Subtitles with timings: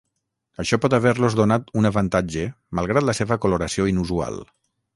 [0.61, 2.47] Això pot haver-los donat un avantatge
[2.79, 4.43] malgrat la seva coloració inusual.